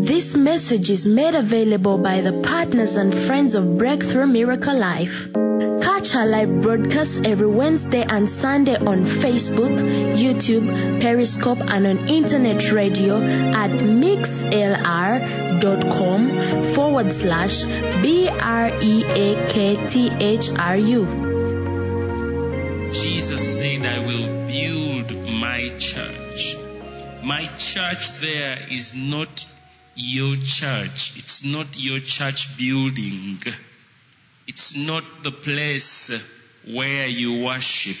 [0.00, 5.32] This message is made available by the partners and friends of Breakthrough Miracle Life.
[5.82, 9.76] Catch our live broadcasts every Wednesday and Sunday on Facebook,
[10.16, 14.34] YouTube, Periscope, and on internet radio at mixlr.com
[16.74, 21.06] forward slash B R E A K T H R U.
[22.92, 26.56] Jesus said, I will build my church.
[27.24, 29.44] My church there is not
[29.98, 31.14] your church.
[31.16, 33.38] It's not your church building.
[34.46, 36.12] It's not the place
[36.72, 37.96] where you worship.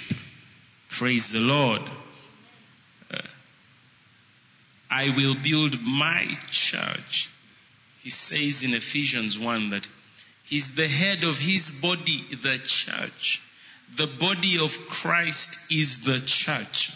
[0.90, 1.82] Praise the Lord.
[3.12, 3.18] Uh,
[4.88, 7.30] I will build my church.
[8.02, 9.88] He says in Ephesians 1 that
[10.44, 13.42] he's the head of his body, the church.
[13.96, 16.92] The body of Christ is the church.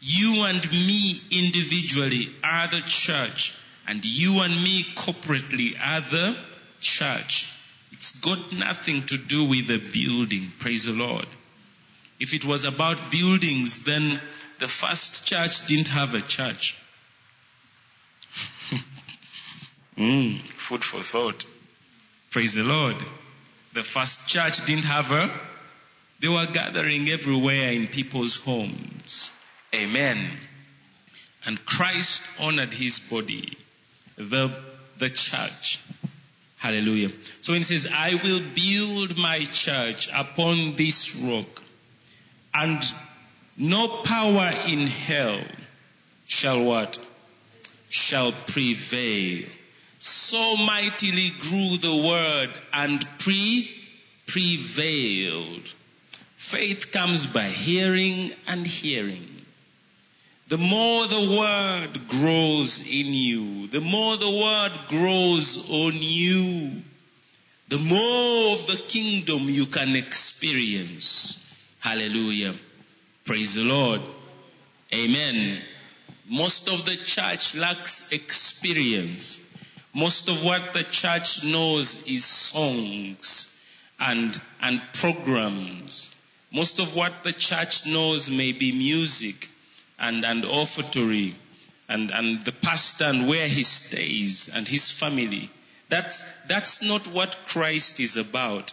[0.00, 3.54] You and me individually are the church,
[3.90, 6.36] and you and me corporately are the
[6.80, 7.52] church.
[7.90, 10.52] It's got nothing to do with the building.
[10.60, 11.26] Praise the Lord.
[12.20, 14.20] If it was about buildings, then
[14.60, 16.76] the first church didn't have a church.
[19.98, 21.44] mm, food for thought.
[22.30, 22.94] Praise the Lord.
[23.72, 25.28] The first church didn't have a,
[26.20, 29.32] they were gathering everywhere in people's homes.
[29.74, 30.30] Amen.
[31.44, 33.56] And Christ honored his body,
[34.28, 34.50] the,
[34.98, 35.80] the church.
[36.58, 37.10] Hallelujah.
[37.40, 41.62] So he says, I will build my church upon this rock,
[42.52, 42.82] and
[43.56, 45.40] no power in hell
[46.26, 46.98] shall what?
[47.88, 49.46] Shall prevail.
[49.98, 53.70] So mightily grew the word and pre
[54.26, 55.74] prevailed.
[56.36, 59.39] Faith comes by hearing and hearing.
[60.50, 66.72] The more the word grows in you, the more the word grows on you,
[67.68, 71.38] the more of the kingdom you can experience.
[71.78, 72.54] Hallelujah.
[73.24, 74.00] Praise the Lord.
[74.92, 75.60] Amen.
[76.28, 79.38] Most of the church lacks experience.
[79.94, 83.56] Most of what the church knows is songs
[84.00, 86.12] and, and programs.
[86.52, 89.48] Most of what the church knows may be music
[90.00, 91.34] and, and offertory
[91.88, 95.50] and, and the pastor and where he stays and his family.
[95.88, 98.72] That's, that's not what Christ is about.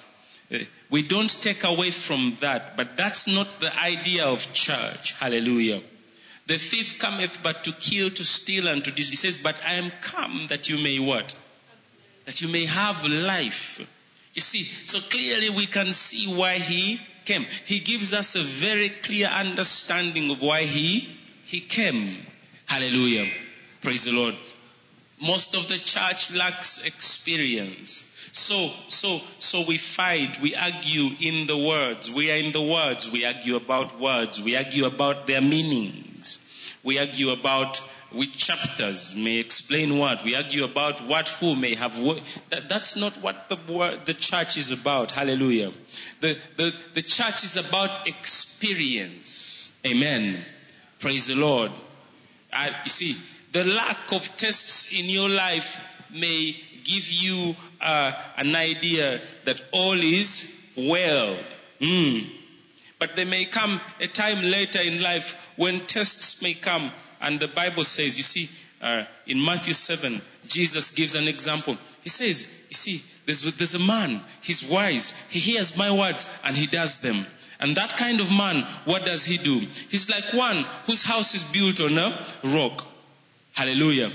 [0.53, 5.11] Uh, We don't take away from that, but that's not the idea of church.
[5.19, 5.81] Hallelujah.
[6.45, 9.11] The thief cometh but to kill, to steal, and to destroy.
[9.11, 11.33] He says, but I am come that you may what?
[12.25, 13.81] That you may have life.
[14.37, 17.47] You see, so clearly we can see why he came.
[17.65, 21.09] He gives us a very clear understanding of why he,
[21.45, 22.15] he came.
[22.67, 23.31] Hallelujah.
[23.81, 24.35] Praise the Lord.
[25.19, 28.05] Most of the church lacks experience.
[28.31, 32.11] So, so, so we fight, we argue in the words.
[32.11, 33.09] We are in the words.
[33.09, 34.39] We argue about words.
[34.39, 36.37] We argue about their meanings.
[36.83, 37.81] We argue about
[38.11, 40.23] which chapters may explain what.
[40.23, 42.21] We argue about what who may have what.
[42.49, 45.11] That, that's not what the the church is about.
[45.11, 45.71] Hallelujah.
[46.21, 49.71] The, the, the church is about experience.
[49.85, 50.37] Amen.
[50.99, 51.71] Praise the Lord.
[52.51, 53.15] Uh, you see,
[53.51, 55.79] the lack of tests in your life
[56.13, 61.37] may give you uh, an idea that all is well.
[61.79, 62.27] Mm.
[62.99, 66.91] But there may come a time later in life when tests may come,
[67.21, 68.49] and the Bible says, you see,
[68.81, 71.77] uh, in Matthew 7, Jesus gives an example.
[72.03, 76.55] He says, you see, there's, there's a man, he's wise, he hears my words and
[76.55, 77.25] he does them.
[77.59, 79.59] And that kind of man, what does he do?
[79.89, 82.85] He's like one whose house is built on a rock.
[83.53, 84.11] Hallelujah.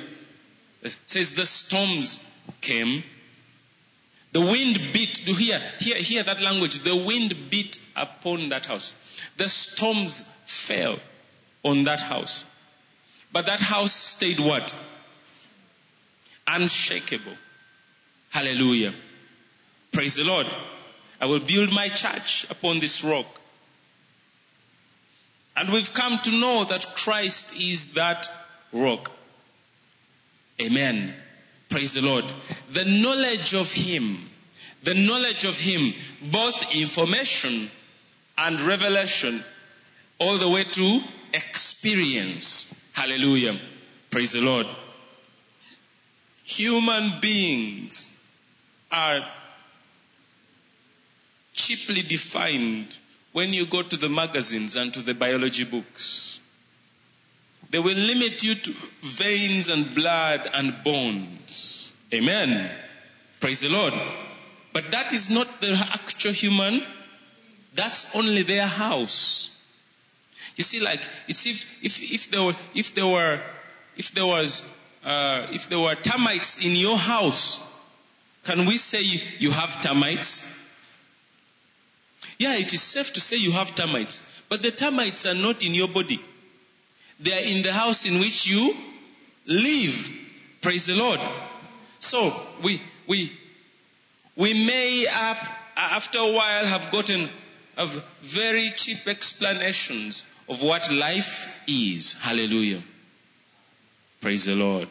[0.82, 2.24] It says the storms
[2.60, 3.02] came.
[4.32, 5.22] The wind beat.
[5.26, 6.80] Do hear, hear, hear that language.
[6.80, 8.94] The wind beat upon that house.
[9.36, 10.98] The storms fell
[11.64, 12.44] on that house.
[13.32, 14.72] But that house stayed what?
[16.46, 17.32] Unshakable.
[18.30, 18.92] Hallelujah.
[19.92, 20.46] Praise the Lord.
[21.20, 23.26] I will build my church upon this rock.
[25.56, 28.26] And we've come to know that Christ is that
[28.72, 29.10] rock.
[30.60, 31.14] Amen.
[31.68, 32.24] Praise the Lord.
[32.72, 34.18] The knowledge of Him,
[34.82, 37.70] the knowledge of Him, both information
[38.36, 39.44] and revelation,
[40.18, 41.00] all the way to
[41.34, 42.74] experience.
[42.92, 43.58] Hallelujah.
[44.10, 44.66] Praise the Lord.
[46.44, 48.10] Human beings
[48.90, 49.24] are
[51.54, 52.86] cheaply defined
[53.32, 56.40] when you go to the magazines and to the biology books.
[57.70, 61.92] They will limit you to veins and blood and bones.
[62.12, 62.70] Amen.
[63.40, 63.94] Praise the Lord.
[64.74, 66.82] But that is not the actual human.
[67.74, 69.50] That's only their house.
[70.56, 73.40] You see, like it's if if if there were if there were
[73.96, 74.64] if there was
[75.04, 77.60] uh, if there were termites in your house,
[78.44, 80.46] can we say you have termites?
[82.38, 85.74] Yeah, it is safe to say you have termites, but the termites are not in
[85.74, 86.20] your body.
[87.20, 88.74] They are in the house in which you
[89.46, 90.10] live.
[90.60, 91.20] Praise the Lord.
[92.00, 93.32] So we we
[94.36, 95.38] we may have,
[95.76, 97.28] after a while have gotten
[97.76, 97.90] of
[98.20, 102.14] very cheap explanations of what life is.
[102.14, 102.80] Hallelujah.
[104.20, 104.88] Praise the Lord.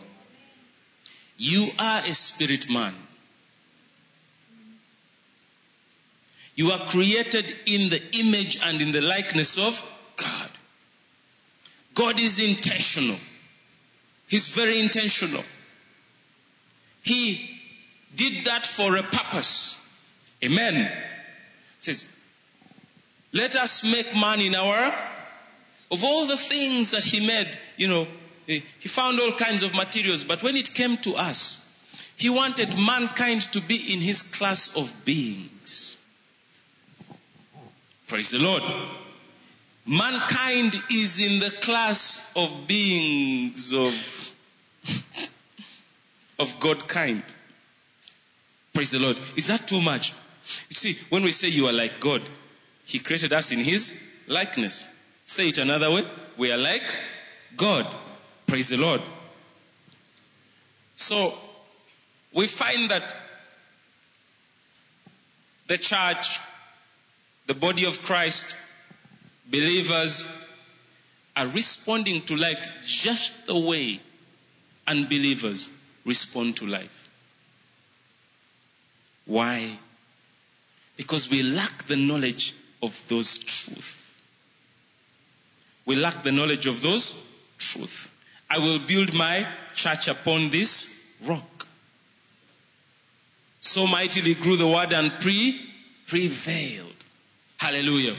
[1.37, 2.93] You are a spirit man.
[6.55, 9.81] You are created in the image and in the likeness of
[10.17, 10.49] God.
[11.93, 13.17] God is intentional.
[14.27, 15.43] He's very intentional.
[17.03, 17.59] He
[18.15, 19.77] did that for a purpose.
[20.43, 20.75] Amen.
[20.75, 20.91] It
[21.79, 22.07] says,
[23.33, 24.93] let us make man in our,
[25.91, 28.07] of all the things that he made, you know,
[28.47, 31.67] eh, he found all kinds of materials, but when it came to us,
[32.15, 35.97] he wanted mankind to be in his class of beings.
[38.07, 38.63] Praise the Lord.
[39.85, 44.31] Mankind is in the class of beings of,
[46.39, 47.23] of God kind.
[48.73, 49.17] Praise the Lord.
[49.35, 50.13] Is that too much?
[50.69, 52.21] You see, when we say you are like God,
[52.85, 53.97] He created us in His
[54.27, 54.87] likeness.
[55.31, 56.03] Say it another way.
[56.35, 56.83] We are like
[57.55, 57.87] God.
[58.47, 58.99] Praise the Lord.
[60.97, 61.33] So,
[62.33, 63.15] we find that
[65.67, 66.41] the church,
[67.47, 68.57] the body of Christ,
[69.49, 70.25] believers
[71.37, 74.01] are responding to life just the way
[74.85, 75.69] unbelievers
[76.05, 77.09] respond to life.
[79.25, 79.77] Why?
[80.97, 84.10] Because we lack the knowledge of those truths.
[85.91, 87.13] We lack the knowledge of those
[87.57, 88.09] truth.
[88.49, 89.45] I will build my
[89.75, 90.87] church upon this
[91.25, 91.67] rock.
[93.59, 95.59] So mightily grew the word and pre
[96.07, 96.95] prevailed.
[97.57, 98.15] Hallelujah.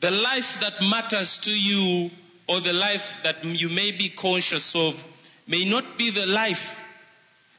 [0.00, 2.10] The life that matters to you
[2.46, 5.04] or the life that you may be conscious of
[5.46, 6.82] may not be the life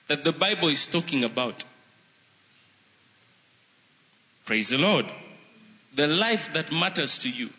[0.07, 1.63] that the Bible is talking about.
[4.45, 5.05] Praise the Lord.
[5.95, 7.49] The life that matters to you.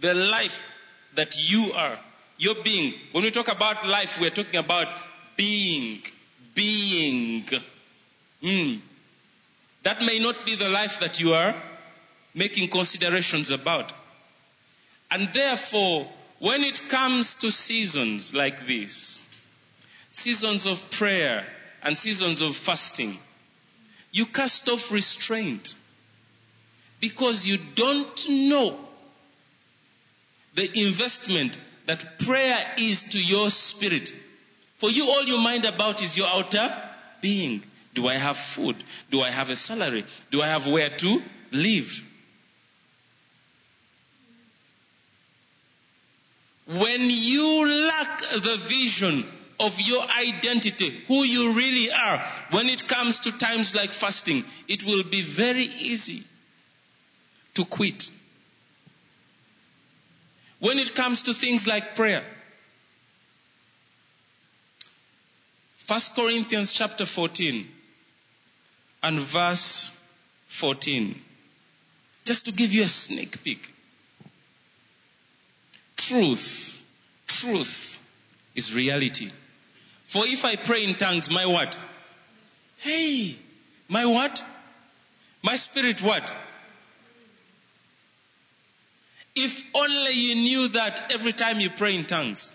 [0.00, 0.74] The life
[1.14, 1.98] that you are.
[2.38, 2.94] Your being.
[3.12, 4.88] When we talk about life, we're talking about
[5.36, 6.02] being.
[6.54, 7.44] Being.
[8.42, 8.80] Mm.
[9.84, 11.54] That may not be the life that you are
[12.34, 13.92] making considerations about.
[15.10, 16.06] And therefore,
[16.38, 19.22] when it comes to seasons like this,
[20.12, 21.44] seasons of prayer
[21.82, 23.16] and seasons of fasting,
[24.12, 25.72] you cast off restraint
[27.00, 28.78] because you don't know
[30.54, 31.56] the investment
[31.86, 34.10] that prayer is to your spirit.
[34.78, 36.74] For you, all you mind about is your outer
[37.20, 37.62] being.
[37.94, 38.76] Do I have food?
[39.10, 40.04] Do I have a salary?
[40.30, 41.22] Do I have where to
[41.52, 42.02] live?
[46.66, 49.24] When you lack the vision
[49.60, 52.18] of your identity, who you really are,
[52.50, 56.24] when it comes to times like fasting, it will be very easy
[57.56, 58.10] to quit.
[60.60, 62.22] When it comes to things like prayer,
[65.86, 67.66] 1 Corinthians chapter 14
[69.02, 69.92] and verse
[70.48, 71.14] 14.
[72.24, 73.70] Just to give you a sneak peek.
[75.96, 76.84] Truth,
[77.28, 77.98] truth
[78.54, 79.30] is reality.
[80.04, 81.76] For if I pray in tongues, my what?
[82.78, 83.36] Hey,
[83.88, 84.42] my what?
[85.42, 86.32] My spirit what?
[89.36, 92.52] If only you knew that every time you pray in tongues.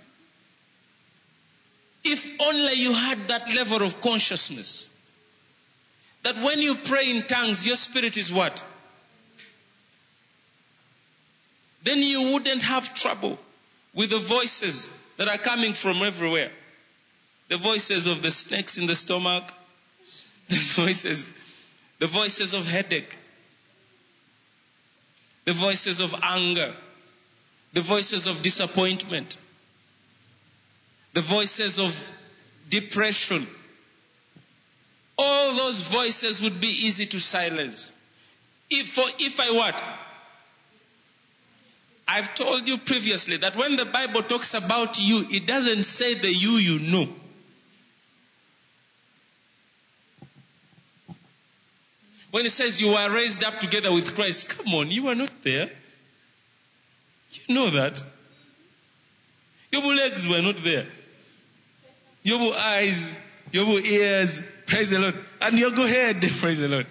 [2.04, 4.90] If only you had that level of consciousness.
[6.24, 8.64] That when you pray in tongues, your spirit is what?
[11.84, 13.40] Then you wouldn't have trouble
[13.94, 16.52] with the voices that are coming from everywhere
[17.52, 19.44] the voices of the snakes in the stomach,
[20.48, 21.28] the voices,
[22.00, 23.14] the voices of headache,
[25.46, 26.72] the voices of anger,
[27.74, 29.38] the voices of disappointment,
[31.14, 31.94] the voices of
[32.70, 33.46] depression.
[35.18, 37.92] All those voices would be easy to silence.
[38.70, 39.84] If, for if I what?
[42.08, 46.32] I've told you previously that when the Bible talks about you, it doesn't say the
[46.34, 47.08] you you know.
[52.32, 55.32] When it says you were raised up together with Christ, come on, you were not
[55.44, 55.70] there.
[57.32, 58.02] You know that.
[59.72, 60.86] Your legs were not there.
[62.24, 63.18] Your eyes,
[63.52, 65.16] your ears, praise the Lord.
[65.42, 66.88] And your head, praise the Lord.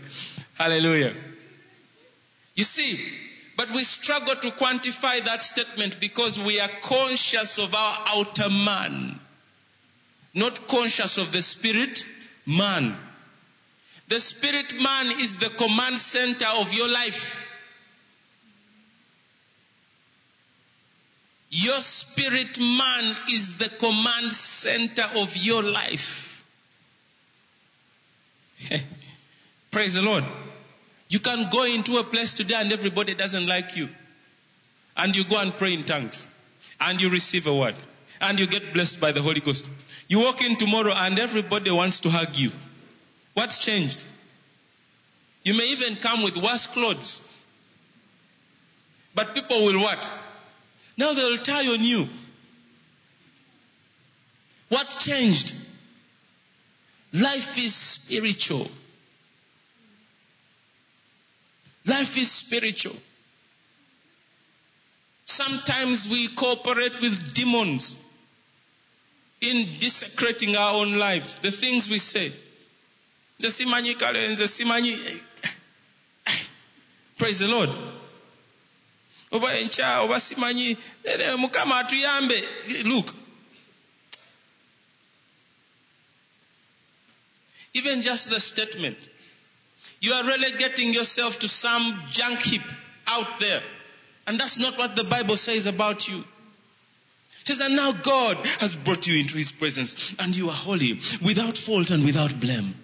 [0.54, 1.12] Hallelujah.
[2.54, 3.00] You see,
[3.56, 9.18] but we struggle to quantify that statement because we are conscious of our outer man,
[10.35, 12.04] not conscious of the spirit
[12.47, 12.97] man.
[14.11, 17.47] The spirit man is the command center of your life.
[21.50, 26.45] Your spirit man is the command center of your life.
[29.71, 30.25] Praise the Lord.
[31.09, 33.88] You can go into a place today and everybody doesn't like you.
[34.97, 36.26] And you go and pray in tongues.
[36.81, 37.76] And you receive a word.
[38.21, 39.69] And you get blessed by the Holy Ghost.
[40.09, 42.50] You walk in tomorrow and everybody wants to hug you.
[43.34, 44.04] What's changed?
[45.42, 47.22] You may even come with worse clothes.
[49.14, 50.08] But people will what?
[50.96, 52.08] Now they'll tie on you.
[54.68, 55.54] What's changed?
[57.12, 58.70] Life is spiritual.
[61.87, 62.96] Life is spiritual.
[65.25, 67.96] Sometimes we cooperate with demons
[69.40, 72.32] in desecrating our own lives, the things we say.
[73.40, 74.99] Nze simanyi kale nze simanyi.
[77.18, 77.70] Praise the lord.
[79.32, 80.76] Oba enkya oba simanyi.
[81.38, 82.44] Mukama atuyambe.
[82.85, 83.14] Look.
[87.73, 88.99] Even just the statement
[90.00, 92.62] you are relegating yourself to some junk heap
[93.06, 93.62] out there.
[94.26, 96.18] And that's not what the bible says about you.
[96.18, 101.00] It says, and now God has brought you into His presence, and you are holy,
[101.23, 102.75] without fault and without blame.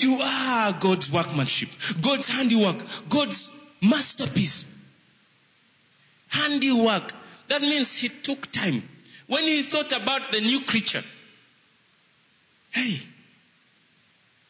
[0.00, 1.68] You are God's workmanship,
[2.00, 2.78] God's handiwork,
[3.10, 3.50] God's
[3.82, 4.64] masterpiece.
[6.28, 7.12] Handiwork.
[7.48, 8.82] That means He took time.
[9.26, 11.02] When He thought about the new creature,
[12.70, 12.98] hey,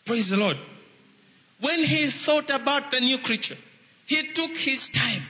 [0.04, 0.56] praise the Lord.
[1.60, 3.56] When He thought about the new creature,
[4.06, 5.22] He took His time.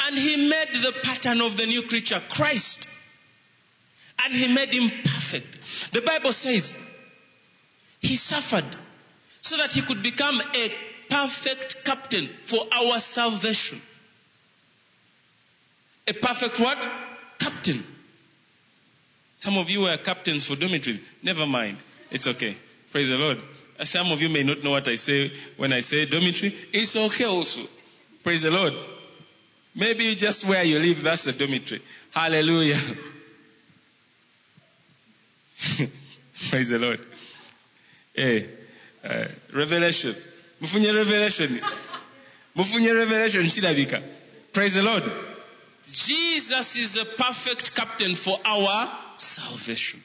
[0.00, 2.88] And He made the pattern of the new creature, Christ.
[4.24, 5.58] And He made Him perfect.
[5.92, 6.78] The Bible says
[8.00, 8.64] he suffered
[9.40, 10.72] so that he could become a
[11.08, 13.80] perfect captain for our salvation.
[16.06, 16.78] A perfect what?
[17.38, 17.82] Captain.
[19.38, 21.00] Some of you were captains for dormitories.
[21.22, 21.76] Never mind.
[22.10, 22.56] It's okay.
[22.90, 23.38] Praise the Lord.
[23.84, 26.54] Some of you may not know what I say when I say dormitory.
[26.72, 27.60] It's okay also.
[28.24, 28.74] Praise the Lord.
[29.74, 31.80] Maybe just where you live, that's a dormitory.
[32.10, 32.80] Hallelujah.
[36.50, 37.00] Praise the Lord.
[38.14, 38.46] Hey,
[39.04, 40.14] uh, revelation.
[40.60, 41.60] Mufunye revelation.
[42.56, 44.02] Mufunye revelation kirabika.
[44.52, 45.04] Praise the Lord.
[45.92, 50.02] Jesus is a perfect captain for our salvation.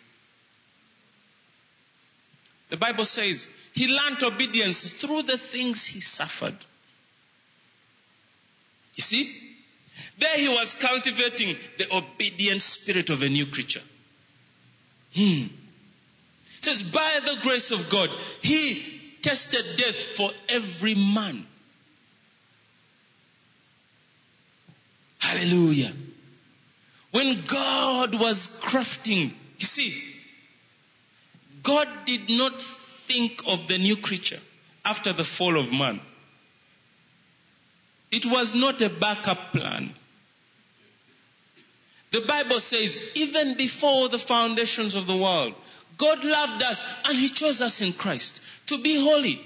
[2.69, 6.55] The Bible says he learned obedience through the things he suffered.
[8.95, 9.35] You see?
[10.17, 13.81] There he was cultivating the obedient spirit of a new creature.
[15.15, 15.45] Hmm.
[16.57, 18.09] It says, by the grace of God,
[18.41, 18.83] he
[19.21, 21.45] tested death for every man.
[25.19, 25.91] Hallelujah.
[27.11, 29.93] When God was crafting, you see,
[31.61, 34.39] God did not think of the new creature
[34.83, 35.99] after the fall of man.
[38.11, 39.93] It was not a backup plan.
[42.13, 45.55] The Bible says, even before the foundations of the world,
[45.97, 49.41] God loved us and He chose us in Christ to be holy,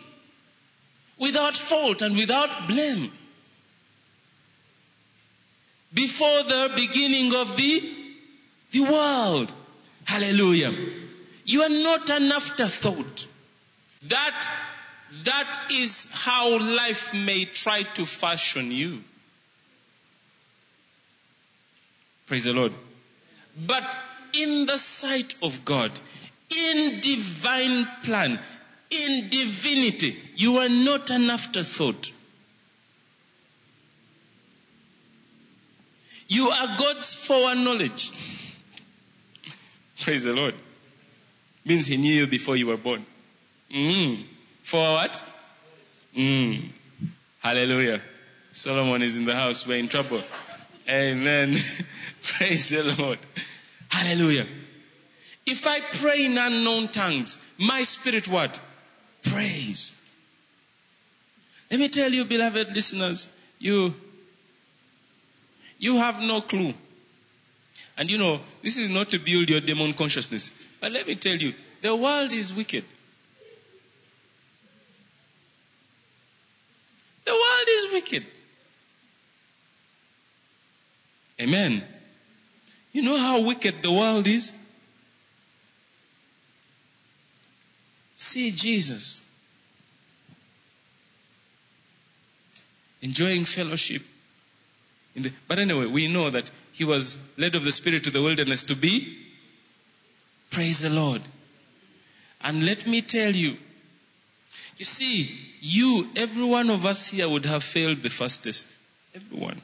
[1.17, 3.09] without fault and without blame.
[5.93, 7.89] Before the beginning of the,
[8.71, 9.53] the world.
[10.03, 10.74] Hallelujah.
[11.45, 13.27] You are not an afterthought.
[14.07, 14.50] That,
[15.24, 19.01] that is how life may try to fashion you.
[22.27, 22.74] Praise the Lord.
[23.65, 23.98] But
[24.34, 25.91] in the sight of God,
[26.55, 28.39] in divine plan,
[28.91, 32.12] in divinity, you are not an afterthought.
[36.27, 38.12] You are God's foreknowledge.
[40.01, 40.53] Praise the Lord.
[41.65, 43.05] Means He knew you before you were born.
[43.74, 44.24] Mm.
[44.63, 45.22] For what?
[46.15, 46.63] Mm.
[47.39, 48.01] Hallelujah.
[48.51, 49.65] Solomon is in the house.
[49.65, 50.22] We're in trouble.
[50.89, 51.56] Amen.
[52.24, 53.20] Praise the Lord.
[53.89, 54.46] Hallelujah.
[55.46, 58.60] If I pray in unknown tongues, my spirit what?
[59.24, 59.94] Praise.
[61.72, 63.27] Let me tell you, beloved listeners,
[63.60, 63.94] you,
[65.79, 66.74] you have no clue.
[67.98, 70.51] And you know, this is not to build your demon consciousness.
[70.79, 72.84] But let me tell you, the world is wicked.
[77.25, 78.25] The world is wicked.
[81.39, 81.84] Amen.
[82.94, 84.53] You know how wicked the world is?
[88.15, 89.22] See Jesus
[93.01, 94.01] enjoying fellowship.
[95.15, 98.63] The, but anyway, we know that he was led of the Spirit to the wilderness
[98.65, 99.17] to be.
[100.51, 101.22] Praise the Lord.
[102.41, 103.56] And let me tell you,
[104.77, 108.67] you see, you, every one of us here would have failed the first test.
[109.15, 109.60] Everyone.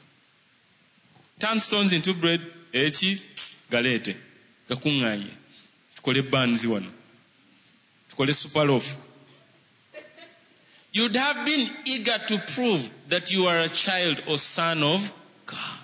[1.44, 2.40] Turn stones into bread.
[2.74, 3.20] Eki
[3.70, 4.16] galete.
[4.70, 5.28] Gakungaye.
[5.98, 6.90] Tukole banzi wano.
[8.10, 8.96] Tukole super loaf.
[10.94, 15.12] You'd have been eager to prove that you are a child or son of
[15.46, 15.80] God.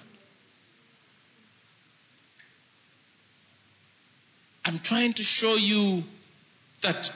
[4.63, 6.05] I'm trying to show you
[6.83, 7.11] that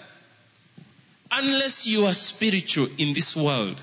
[1.32, 3.82] unless you are spiritual in this world,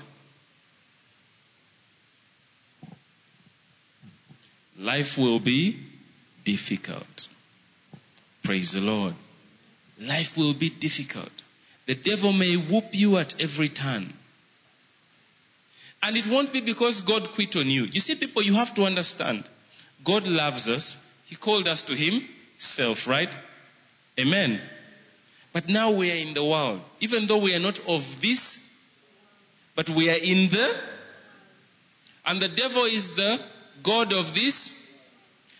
[4.81, 5.77] life will be
[6.43, 7.27] difficult.
[8.43, 9.13] Praise the Lord.
[9.99, 11.31] Life will be difficult.
[11.85, 14.11] The devil may whoop you at every turn.
[16.01, 17.83] And it won't be because God quit on you.
[17.83, 19.43] You see, people, you have to understand.
[20.03, 20.97] God loves us.
[21.27, 23.29] He called us to Himself, right?
[24.19, 24.59] Amen.
[25.53, 26.81] But now we are in the world.
[27.01, 28.67] Even though we are not of this,
[29.75, 30.75] but we are in the,
[32.25, 33.39] and the devil is the
[33.83, 34.77] God of this.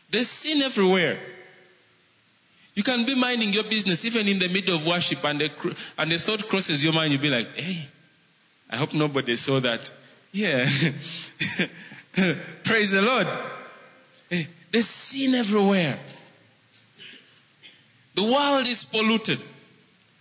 [0.10, 1.18] There's sin everywhere.
[2.74, 6.12] You can be minding your business even in the middle of worship and the, and
[6.12, 7.12] the thought crosses your mind.
[7.12, 7.86] You'll be like, hey,
[8.70, 9.90] I hope nobody saw that.
[10.32, 10.66] Yeah.
[12.64, 13.28] Praise the Lord.
[14.72, 15.98] There's sin everywhere.
[18.16, 19.40] The world is polluted.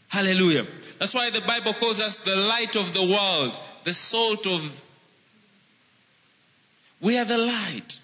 [0.09, 0.67] Hallelujah.
[0.99, 4.83] That's why the Bible calls us the light of the world, the salt of.
[7.01, 7.99] We are the light.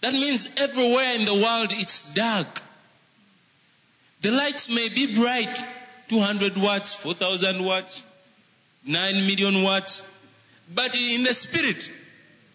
[0.00, 2.62] That means everywhere in the world it's dark.
[4.22, 5.62] The lights may be bright
[6.08, 8.02] 200 watts, 4,000 watts,
[8.86, 10.02] 9 million watts,
[10.74, 11.90] but in the spirit,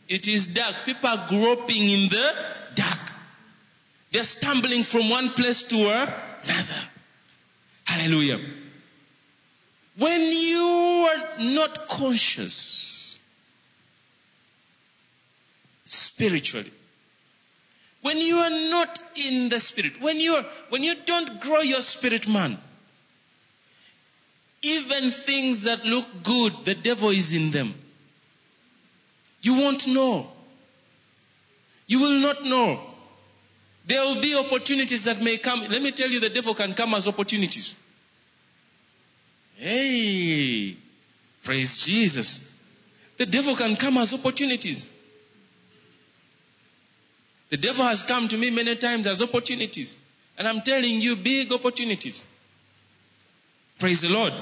[0.10, 0.76] it is dark.
[0.86, 2.34] People are groping in the
[2.76, 3.00] dark.
[4.12, 6.82] They're stumbling from one place to another.
[7.86, 8.39] Hallelujah.
[9.98, 12.94] When you are not conscious
[15.86, 16.71] spiritually,
[18.02, 21.82] when you are not in the spirit, when you are, when you don't grow your
[21.82, 22.58] spirit man,
[24.62, 27.74] even things that look good, the devil is in them.
[29.41, 30.28] You won't know.
[31.88, 32.80] You will not know.
[33.86, 35.62] There will be opportunities that may come.
[35.62, 37.76] Let me tell you, the devil can come as opportunities.
[39.58, 40.76] Hey,
[41.43, 42.52] praise Jesus.
[43.17, 44.88] The devil can come as opportunities.
[47.49, 49.95] The devil has come to me many times as opportunities.
[50.38, 52.23] And I'm telling you, big opportunities.
[53.79, 54.34] Praise the Lord.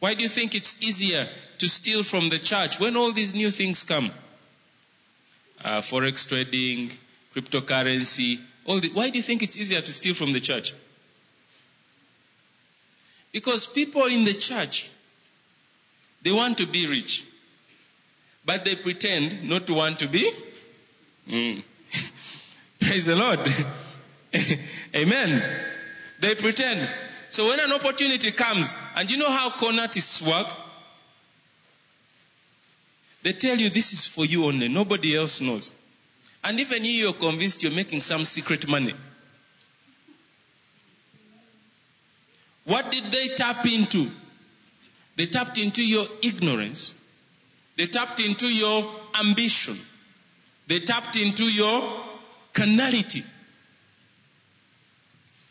[0.00, 3.50] Why do you think it's easier to steal from the church when all these new
[3.50, 4.10] things come?
[5.64, 6.90] Uh, forex trading,
[7.34, 10.74] cryptocurrency, all the, why do you think it's easier to steal from the church?
[13.32, 14.90] Because people in the church,
[16.22, 17.24] they want to be rich,
[18.44, 20.30] but they pretend not to want to be.
[21.28, 21.62] Mm.
[22.88, 23.40] Praise the Lord.
[24.96, 25.42] Amen.
[26.20, 26.88] They pretend.
[27.28, 30.46] So when an opportunity comes, and you know how con artists work?
[33.24, 34.68] They tell you this is for you only.
[34.68, 35.74] Nobody else knows.
[36.42, 38.94] And even you, you're convinced you're making some secret money.
[42.64, 44.10] What did they tap into?
[45.16, 46.94] They tapped into your ignorance.
[47.76, 49.78] They tapped into your ambition.
[50.68, 52.07] They tapped into your
[52.52, 53.24] carnality.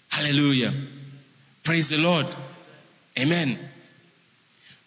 [0.09, 0.73] Hallelujah.
[1.63, 2.27] Praise the Lord.
[3.19, 3.57] Amen.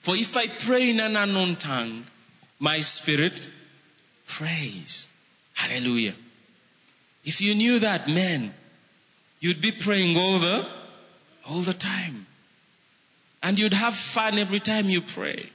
[0.00, 2.04] For if I pray in an unknown tongue,
[2.58, 3.48] my spirit
[4.26, 5.08] prays.
[5.54, 6.14] Hallelujah.
[7.24, 8.52] If you knew that, man,
[9.40, 10.66] you'd be praying the,
[11.48, 12.26] all the time.
[13.42, 15.46] And you'd have fun every time you pray.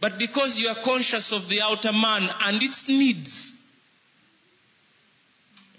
[0.00, 3.54] But because you are conscious of the outer man and its needs,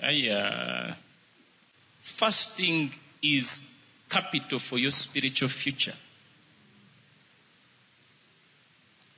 [0.01, 0.91] uh,
[1.99, 3.61] fasting is
[4.09, 5.93] capital for your spiritual future.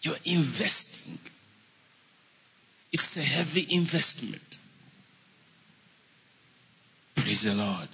[0.02, 1.18] You're investing.
[2.92, 4.58] It's a heavy investment.
[7.16, 7.88] Praise the Lord.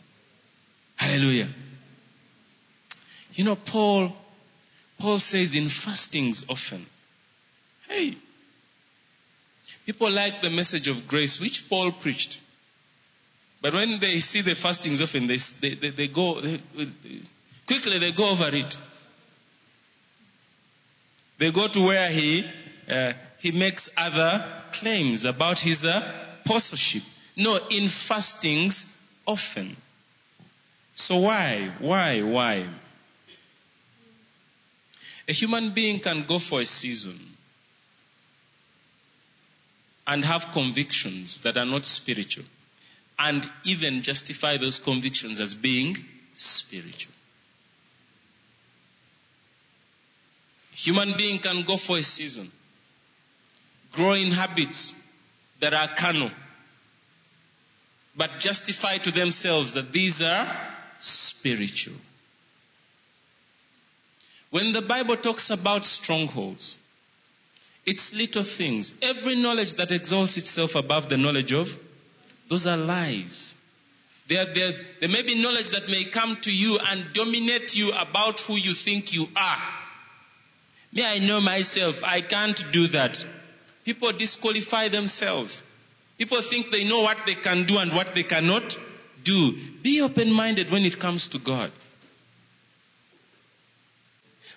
[0.95, 1.47] Hallelujah.
[3.35, 4.11] You know, Paul,
[4.97, 6.85] Paul says in fastings often,
[7.87, 8.15] hey,
[9.85, 12.39] people like the message of grace which Paul preached.
[13.61, 16.59] But when they see the fastings often, they, they, they, they go, they,
[17.67, 18.77] quickly they go over it.
[21.37, 22.45] They go to where he,
[22.89, 27.03] uh, he makes other claims about his apostleship.
[27.35, 28.85] No, in fastings
[29.25, 29.75] often.
[30.95, 31.69] So why?
[31.79, 32.21] Why?
[32.21, 32.65] Why?
[35.27, 37.19] A human being can go for a season
[40.07, 42.45] and have convictions that are not spiritual
[43.19, 45.97] and even justify those convictions as being
[46.35, 47.11] spiritual.
[50.73, 52.49] Human being can go for a season,
[53.91, 54.93] grow in habits
[55.59, 56.31] that are carnal,
[58.15, 60.47] but justify to themselves that these are
[61.01, 61.95] spiritual.
[64.51, 66.77] When the Bible talks about strongholds,
[67.85, 68.93] it's little things.
[69.01, 71.77] Every knowledge that exalts itself above the knowledge of,
[72.49, 73.53] those are lies.
[74.27, 78.39] There, there, there may be knowledge that may come to you and dominate you about
[78.41, 79.63] who you think you are.
[80.91, 82.03] Me, I know myself.
[82.03, 83.23] I can't do that.
[83.85, 85.63] People disqualify themselves.
[86.17, 88.77] People think they know what they can do and what they cannot
[89.23, 89.55] do.
[89.81, 91.71] Be open minded when it comes to God.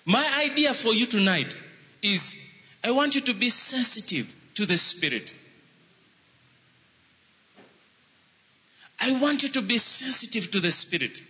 [0.05, 1.55] My idea for you tonight
[2.01, 2.35] is
[2.83, 5.33] I want you to be sensitive to the Spirit.
[8.99, 11.21] I want you to be sensitive to the Spirit.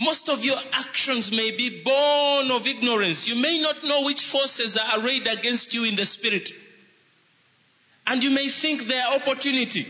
[0.00, 3.26] Most of your actions may be born of ignorance.
[3.26, 6.50] You may not know which forces are arrayed against you in the spirit.
[8.06, 9.86] And you may think they are opportunity.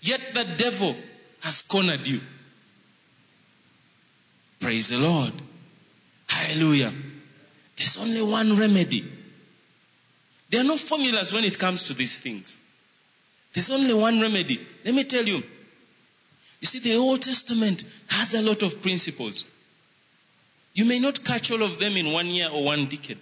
[0.00, 0.96] Yet the devil
[1.40, 2.20] has cornered you.
[4.60, 5.34] Praise the Lord.
[6.28, 6.92] Hallelujah.
[7.76, 9.04] There's only one remedy.
[10.50, 12.56] There are no formulas when it comes to these things.
[13.52, 14.60] There's only one remedy.
[14.84, 15.42] Let me tell you,
[16.60, 19.44] you see, the Old Testament has a lot of principles.
[20.74, 23.18] You may not catch all of them in one year or one decade.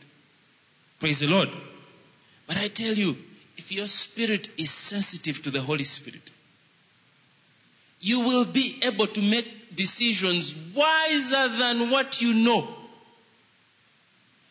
[1.01, 1.49] Praise the Lord.
[2.47, 3.17] But I tell you,
[3.57, 6.31] if your spirit is sensitive to the Holy Spirit,
[8.01, 12.69] you will be able to make decisions wiser than what you know.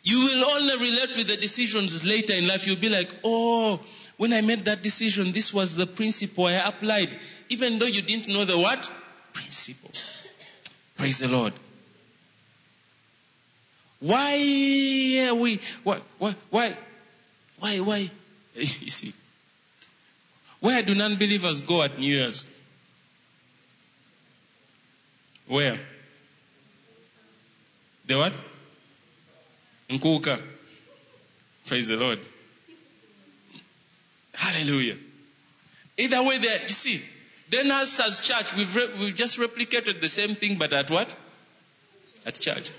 [0.06, 2.66] You will only relate with the decisions later in life.
[2.66, 3.82] You'll be like, oh,
[4.16, 7.10] when I made that decision, this was the principle I applied
[7.50, 8.90] even though you didn't know the what?
[9.34, 9.92] Principle.
[10.98, 11.54] Praise the Lord.
[14.00, 16.74] Why are we, why, why, why,
[17.60, 18.10] why, why?
[18.56, 19.14] You see,
[20.60, 22.48] where do non-believers go at New Year's?
[25.48, 25.78] Where?
[28.08, 28.34] The what?
[29.90, 30.40] Nkuka.
[31.68, 32.20] Praise the Lord.
[34.34, 34.96] Hallelujah.
[35.98, 37.02] Either way there, you see,
[37.50, 41.08] then us as church, we've, re- we've just replicated the same thing, but at what?
[42.26, 42.70] At church.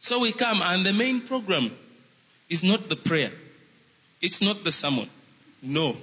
[0.00, 1.70] So we come, and the main program
[2.48, 3.30] is not the prayer.
[4.20, 5.08] It's not the sermon.
[5.62, 5.96] No.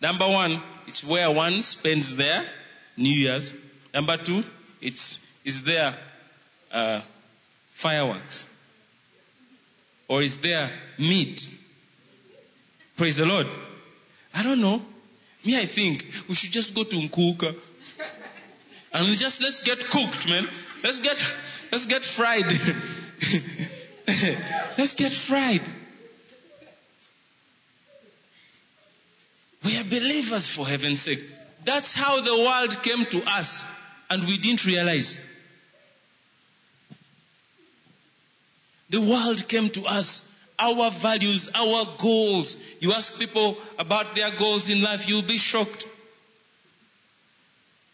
[0.00, 2.44] Number one, it's where one spends their
[2.96, 3.54] New Year's.
[3.94, 4.44] Number two,
[4.80, 5.94] it's is there
[6.72, 7.00] uh,
[7.72, 8.46] fireworks
[10.08, 11.48] or is there meat?
[12.96, 13.46] Praise the Lord.
[14.34, 14.82] I don't know.
[15.44, 17.54] Me, I think we should just go to Nkuka
[18.92, 20.48] and just let's get cooked, man.
[20.82, 21.36] Let's get
[21.70, 22.46] let's get fried.
[24.78, 25.62] let's get fried.
[29.64, 31.22] We are believers for heaven's sake.
[31.64, 33.64] That's how the world came to us
[34.08, 35.20] and we didn't realize.
[38.90, 42.56] The world came to us our values, our goals.
[42.80, 45.86] You ask people about their goals in life, you'll be shocked.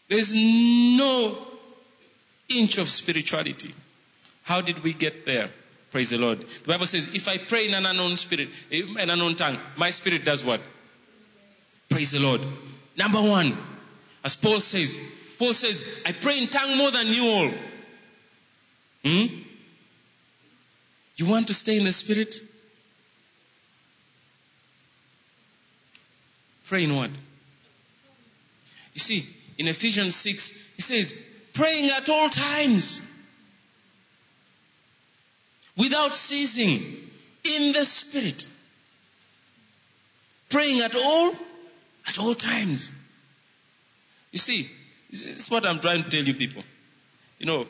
[0.07, 1.37] There's no
[2.49, 3.73] inch of spirituality.
[4.43, 5.49] How did we get there?
[5.91, 6.39] Praise the Lord.
[6.39, 9.89] The Bible says, if I pray in an unknown spirit, in an unknown tongue, my
[9.89, 10.61] spirit does what?
[11.89, 12.41] Praise the Lord.
[12.97, 13.57] Number one,
[14.23, 14.99] as Paul says,
[15.39, 17.51] Paul says, I pray in tongue more than you all.
[19.05, 19.25] Hmm?
[21.17, 22.35] You want to stay in the Spirit?
[26.67, 27.11] Pray in what?
[28.93, 29.25] You see,
[29.57, 31.15] in Ephesians 6, he says,
[31.53, 33.01] praying at all times,
[35.77, 36.81] without ceasing,
[37.43, 38.47] in the Spirit.
[40.49, 41.33] Praying at all,
[42.07, 42.91] at all times.
[44.31, 44.69] You see,
[45.09, 46.63] this is what I'm trying to tell you people.
[47.39, 47.67] You know,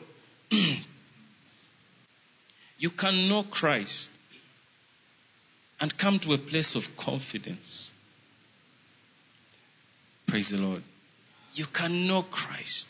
[2.78, 4.10] you can know Christ
[5.80, 7.90] and come to a place of confidence.
[10.26, 10.82] Praise the Lord.
[11.54, 12.88] You can know Christ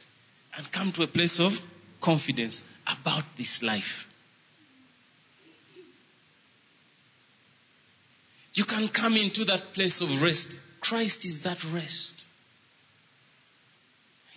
[0.56, 1.60] and come to a place of
[2.00, 4.08] confidence about this life.
[8.54, 10.56] You can come into that place of rest.
[10.80, 12.26] Christ is that rest.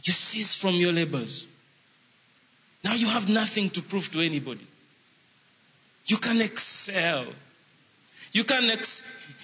[0.03, 1.47] You cease from your labors.
[2.83, 4.65] Now you have nothing to prove to anybody.
[6.09, 7.25] You can excel.
[8.33, 9.01] You can, ex-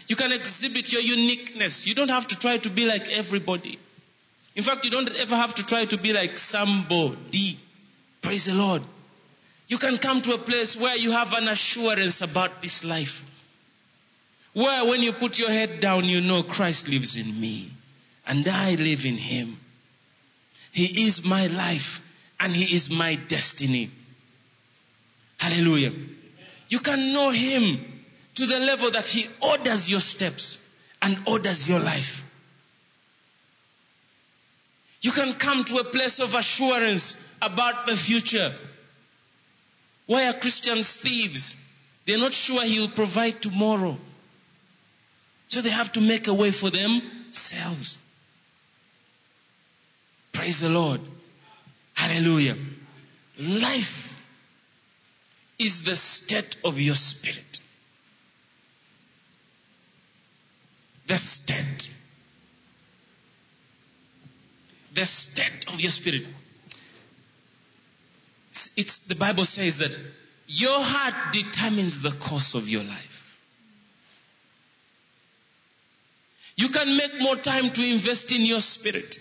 [0.07, 1.87] you can exhibit your uniqueness.
[1.87, 3.79] You don't have to try to be like everybody.
[4.55, 7.57] In fact, you don't ever have to try to be like somebody.
[8.21, 8.81] Praise the Lord.
[9.67, 13.23] You can come to a place where you have an assurance about this life.
[14.53, 17.69] Where when you put your head down, you know Christ lives in me
[18.27, 19.57] and I live in him.
[20.75, 22.01] He is my life
[22.39, 23.89] and He is my destiny.
[25.37, 25.91] Hallelujah.
[26.69, 27.79] You can know Him
[28.35, 30.59] to the level that He orders your steps
[31.01, 32.23] and orders your life.
[35.01, 38.51] You can come to a place of assurance about the future.
[40.07, 41.55] Why are Christians thieves?
[42.05, 43.97] They're not sure He will provide tomorrow.
[45.47, 47.97] So they have to make a way for themselves.
[50.33, 51.01] Praise the Lord.
[51.93, 52.57] Hallelujah.
[53.39, 54.19] Life
[55.57, 57.59] is the state of your spirit.
[61.07, 61.89] The state.
[64.93, 66.25] The state of your spirit.
[68.51, 69.97] It's, it's, the Bible says that
[70.47, 73.21] your heart determines the course of your life.
[76.57, 79.19] You can make more time to invest in your spirit.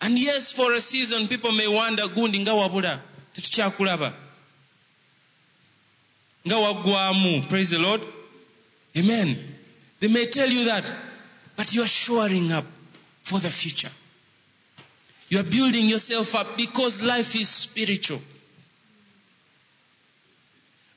[0.00, 2.98] And yes, for a season, people may wonder, gundi nga wabula,
[3.34, 4.12] tetukyakulaba.
[6.46, 7.48] Nga waggwamu.
[7.48, 8.00] Praise the Lord.
[8.96, 9.36] Amen.
[10.00, 10.90] They may tell you that,
[11.56, 12.64] but you are shoring up
[13.22, 13.90] for the future.
[15.28, 18.20] You are building yourself up because life is spiritual.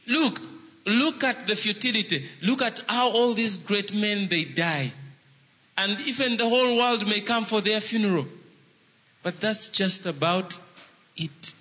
[0.08, 0.40] Look,
[0.86, 2.26] look at the futility.
[2.42, 4.92] Look at how all these great men they die.
[5.78, 8.26] And even the whole world may come for their funeral.
[9.24, 10.56] But that's just about
[11.16, 11.54] it.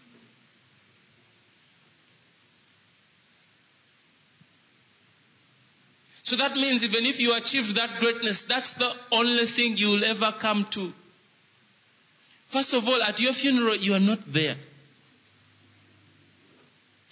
[6.24, 10.04] So that means even if you achieve that greatness, that's the only thing you will
[10.04, 10.92] ever come to.
[12.48, 14.56] First of all, at your funeral, you are not there.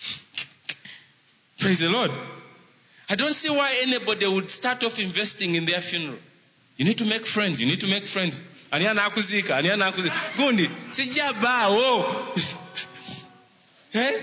[1.58, 2.10] Praise the Lord.
[3.08, 6.18] I don't see why anybody would start off investing in their funeral.
[6.80, 7.60] You need to make friends.
[7.60, 8.40] You need to make friends.
[8.72, 12.26] ani anakuziika ani anakuziika gundi sijja baawo
[13.92, 14.22] eh?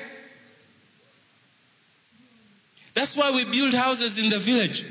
[2.93, 4.85] That's why we build houses in the village.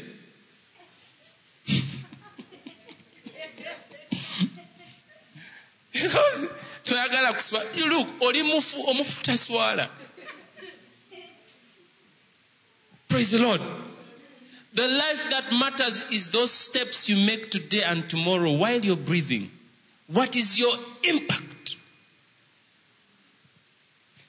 [5.92, 6.46] because
[6.84, 9.88] toyagala kuswa look oli mufu omufu taswala
[13.08, 13.62] praise the lord
[14.76, 19.50] the life that matters is those steps you make today and tomorrow while you're breathing.
[20.08, 21.76] What is your impact?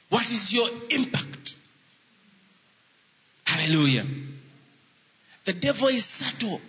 [0.09, 1.53] What is your impact?
[3.45, 4.05] Hallelujah.
[5.43, 6.61] The devil is subtle.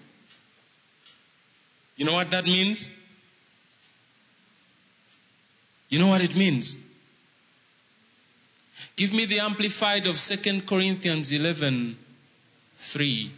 [1.96, 2.90] You know what that means?
[5.88, 6.76] You know what it means?
[8.96, 11.96] Give me the amplified of 2 Corinthians 11
[12.78, 13.30] 3.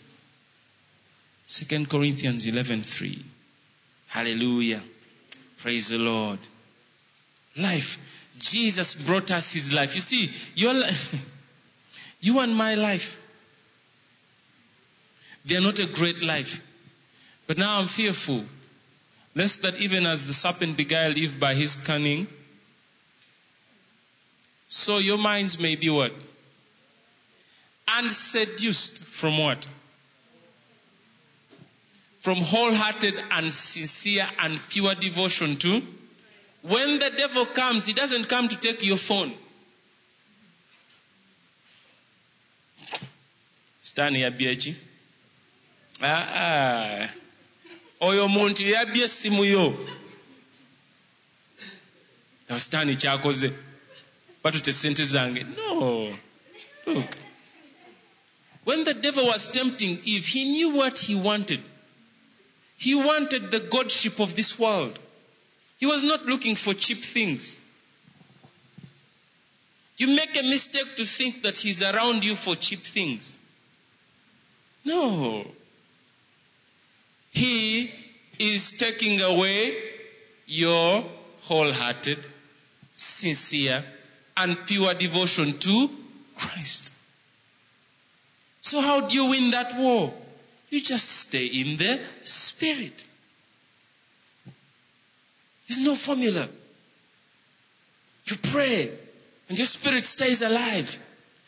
[1.50, 3.18] 2 Corinthians 11:3.
[4.06, 4.80] Hallelujah.
[5.58, 6.38] Praise the Lord.
[7.56, 7.98] Life.
[8.38, 9.96] Jesus brought us his life.
[9.96, 11.14] You see, your life,
[12.20, 13.20] you and my life,
[15.44, 16.62] they are not a great life.
[17.48, 18.44] But now I'm fearful,
[19.34, 22.28] lest that even as the serpent beguiled Eve by his cunning,
[24.68, 26.12] so your minds may be what?
[27.88, 29.66] And seduced from what?
[32.20, 35.83] From wholehearted and sincere and pure devotion to.
[36.62, 39.33] When the devil comes, he doesn't come to take your phone.
[43.83, 44.74] sitaani yabbye ki
[46.02, 47.09] aa ah, ah.
[48.09, 49.64] oyo omuntu yabbye essimu yo.
[52.46, 53.48] Nga sitaani kyakoze
[54.42, 55.42] batute sente zange.
[55.56, 56.12] No.
[56.87, 57.16] Look.
[58.64, 61.61] When the devil was tempting eve he knew what he wanted
[62.86, 64.98] he wanted the godship of this world
[65.78, 67.50] he was not looking for cheap things
[69.98, 73.36] you make a mistake to think that he's around you for cheap things
[74.84, 75.44] no.
[77.32, 77.90] He
[78.38, 79.76] is taking away
[80.46, 81.04] your
[81.42, 82.26] wholehearted,
[82.94, 83.84] sincere,
[84.36, 85.90] and pure devotion to
[86.36, 86.92] Christ.
[88.62, 90.12] So how do you win that war?
[90.70, 93.04] You just stay in the Spirit.
[95.68, 96.48] There's no formula.
[98.26, 98.90] You pray,
[99.48, 100.98] and your spirit stays alive.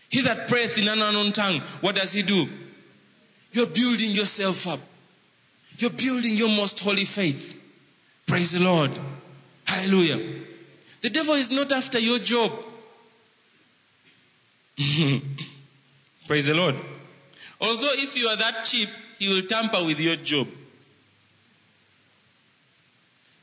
[0.08, 2.48] He that prayeth in an unknown tongue, what does he do?
[3.52, 4.80] You're building yourself up.
[5.78, 7.58] You're building your most holy faith.
[8.26, 8.90] Praise the Lord.
[9.64, 10.20] Hallelujah.
[11.00, 12.52] The devil is not after your job.
[16.26, 16.76] Praise the Lord.
[17.60, 20.48] Although if you are that cheap, he will tamper with your job.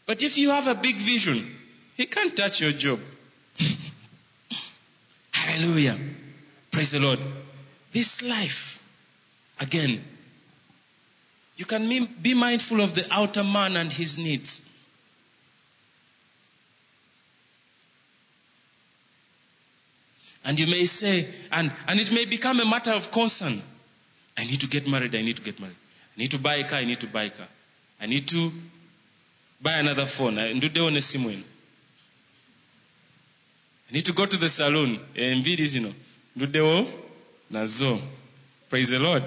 [0.06, 1.46] But if you have a big vision,
[1.96, 3.00] he can't touch your job.
[5.32, 5.98] Hallelujah.
[6.72, 7.20] Praise the Lord.
[7.92, 8.82] This life,
[9.60, 10.02] again,
[11.58, 14.62] you can be mindful of the outer man and his needs.
[20.46, 23.62] And you may say, and, and it may become a matter of concern.
[24.40, 25.76] I need to get married, I need to get married.
[26.16, 27.48] I need to buy a car, I need to buy a car.
[28.00, 28.52] I need to
[29.62, 30.36] buy another phone.
[30.36, 31.44] nduddewo ne simu eno.
[33.90, 34.98] I need to go to the saloon.
[35.16, 35.94] Enviiri eh, zino.
[36.38, 36.88] Nduddewo
[37.52, 38.00] nazo.
[38.70, 39.24] Praise the Lord.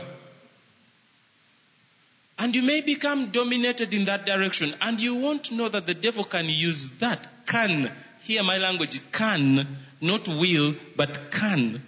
[2.38, 6.24] And you may become dominated in that direction, and you won't know that the devil
[6.24, 7.46] can use that.
[7.46, 7.90] Can.
[8.22, 8.98] Hear my language.
[9.12, 9.66] Can.
[10.00, 11.82] Not will, but can.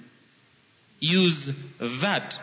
[1.01, 2.39] Use that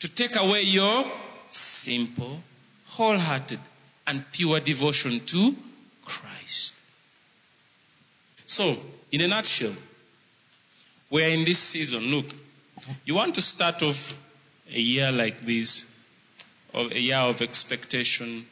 [0.00, 1.04] to take away your
[1.50, 2.40] simple,
[2.88, 3.60] wholehearted,
[4.06, 5.54] and pure devotion to
[6.04, 6.74] Christ.
[8.46, 8.76] So,
[9.12, 9.74] in a nutshell,
[11.10, 12.02] we're in this season.
[12.04, 12.26] Look,
[13.04, 14.14] you want to start off
[14.72, 15.84] a year like this,
[16.72, 18.46] of a year of expectation,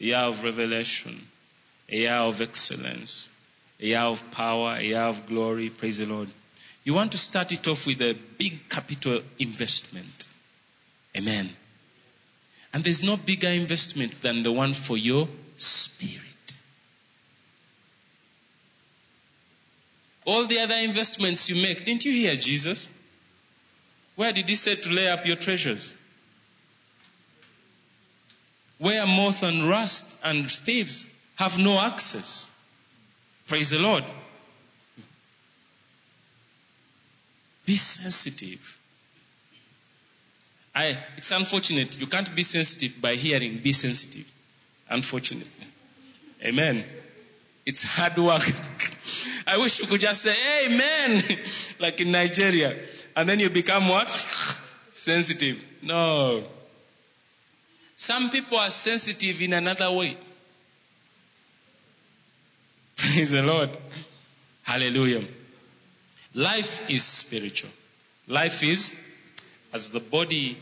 [0.00, 1.20] a year of revelation,
[1.88, 3.28] a year of excellence,
[3.80, 5.70] a year of power, a year of glory.
[5.70, 6.28] Praise the Lord.
[6.84, 10.26] You want to start it off with a big capital investment.
[11.16, 11.50] Amen.
[12.72, 16.24] And there's no bigger investment than the one for your spirit.
[20.24, 22.88] All the other investments you make, didn't you hear Jesus?
[24.16, 25.96] Where did he say to lay up your treasures?
[28.78, 32.46] Where moth and rust and thieves have no access.
[33.48, 34.04] Praise the Lord.
[37.64, 38.79] Be sensitive.
[40.80, 42.00] I, it's unfortunate.
[42.00, 44.26] You can't be sensitive by hearing, be sensitive.
[44.88, 45.66] Unfortunately.
[46.42, 46.84] Amen.
[47.66, 48.42] It's hard work.
[49.46, 51.22] I wish you could just say, Amen,
[51.78, 52.74] like in Nigeria.
[53.14, 54.08] And then you become what?
[54.94, 55.62] sensitive.
[55.82, 56.42] No.
[57.96, 60.16] Some people are sensitive in another way.
[62.96, 63.68] Praise the Lord.
[64.62, 65.24] Hallelujah.
[66.34, 67.70] Life is spiritual.
[68.28, 68.94] Life is
[69.74, 70.56] as the body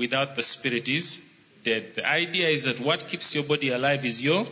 [0.00, 1.20] without the spirit is
[1.62, 1.94] dead.
[1.94, 4.46] The idea is that what keeps your body alive is your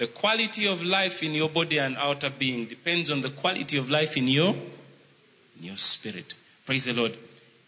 [0.00, 3.90] the quality of life in your body and outer being depends on the quality of
[3.90, 4.54] life in your
[5.58, 6.32] in your spirit.
[6.64, 7.14] Praise the Lord.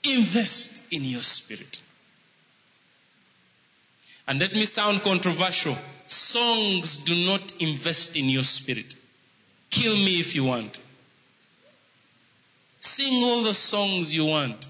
[0.03, 1.79] Invest in your spirit.
[4.27, 5.77] And let me sound controversial.
[6.07, 8.95] Songs do not invest in your spirit.
[9.69, 10.81] Kill me if you want.
[12.79, 14.67] Sing all the songs you want.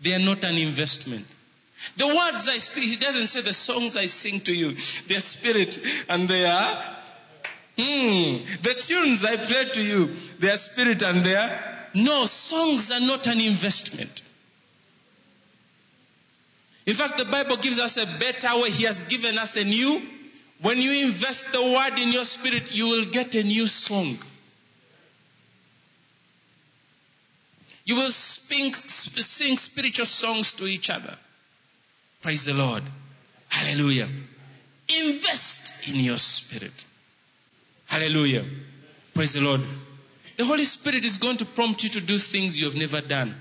[0.00, 1.26] They are not an investment.
[1.96, 4.76] The words I speak, he doesn't say the songs I sing to you,
[5.08, 5.78] they're spirit
[6.08, 6.76] and they are,
[7.78, 11.58] hmm, the tunes I play to you, they are spirit and they are,
[11.94, 14.22] no, songs are not an investment.
[16.86, 18.70] In fact, the Bible gives us a better way.
[18.70, 20.02] He has given us a new,
[20.60, 24.18] when you invest the word in your spirit, you will get a new song.
[27.90, 31.12] You will sing, sing spiritual songs to each other.
[32.22, 32.84] Praise the Lord.
[33.48, 34.06] Hallelujah.
[34.88, 36.84] Invest in your spirit.
[37.86, 38.44] Hallelujah.
[39.12, 39.62] Praise the Lord.
[40.36, 43.34] The Holy Spirit is going to prompt you to do things you have never done.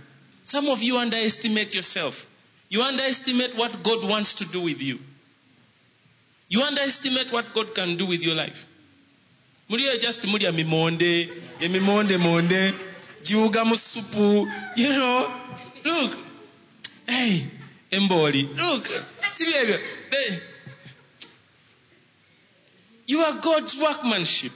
[0.45, 2.25] Some of you underestimate yourself.
[2.69, 4.97] You underestimate what God wants to do with you.
[6.47, 8.65] You underestimate what God can do with your life.
[9.69, 11.29] Just monde,
[14.75, 15.31] you know.
[15.85, 16.17] Look,
[17.07, 17.45] hey,
[17.91, 18.85] emboli, look,
[19.33, 19.79] siri ebyo.
[23.07, 24.51] You are God's workmanship.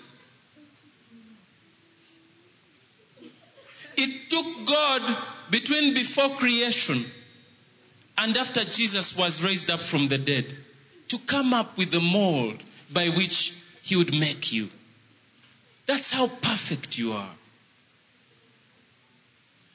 [3.97, 5.17] It took God
[5.49, 7.05] between before creation
[8.17, 10.45] and after Jesus was raised up from the dead
[11.09, 12.61] to come up with the mold
[12.91, 14.69] by which he would make you.
[15.85, 17.29] That's how perfect you are.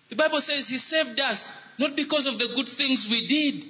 [0.09, 3.65] The Bible says he saved us not because of the good things we did,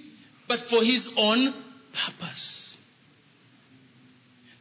[0.46, 1.52] but for his own
[1.92, 2.78] purpose.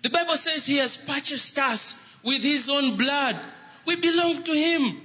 [0.01, 3.38] The Bible says he has purchased us with his own blood.
[3.86, 4.97] We belong to him.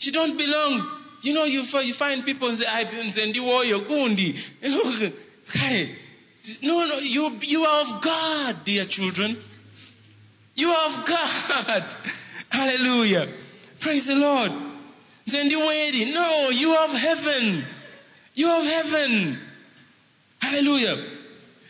[0.00, 0.88] You don't belong.
[1.22, 4.36] You know, you, you find people say, I nze ndi woyo gundi.
[4.62, 5.12] You know,
[5.52, 5.94] hey,
[6.62, 9.36] no, no, you, you are of God, dear children.
[10.54, 11.94] You are of God.
[12.50, 13.28] Hallelujah.
[13.80, 14.52] Praise the Lord.
[15.26, 16.12] Nze ndi weri.
[16.12, 17.64] No, you of heaven.
[18.34, 19.38] You of heaven.
[20.40, 20.98] Hallelujah.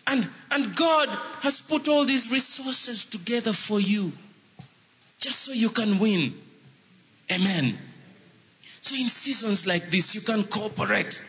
[0.07, 1.09] And, and God
[1.41, 4.13] has put all these resources together for you.
[5.21, 6.35] Just so you can win.
[7.31, 7.79] Amen.
[8.81, 11.23] So in seasons like this, you can cooperate.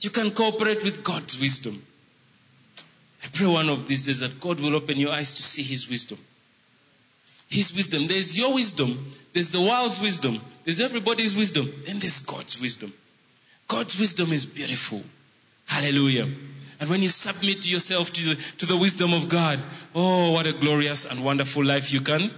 [0.00, 1.82] You can cooperate with God's wisdom.
[3.24, 5.88] I pray one of these days that God will open your eyes to see His
[5.90, 6.18] wisdom.
[7.48, 8.06] His wisdom.
[8.06, 12.92] There's your wisdom, there's the world's wisdom, there's everybody's wisdom, then there's God's wisdom.
[13.68, 15.02] God's wisdom is beautiful.
[15.66, 16.28] Hallelujah.
[16.78, 19.60] And when you submit yourself to the, to the wisdom of God,
[19.94, 22.30] oh, what a glorious and wonderful life you can.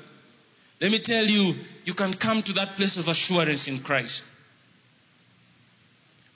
[0.80, 1.54] Let me tell you,
[1.84, 4.24] you can come to that place of assurance in Christ.